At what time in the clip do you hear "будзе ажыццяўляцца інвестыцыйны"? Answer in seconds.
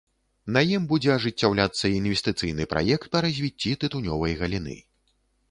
0.91-2.67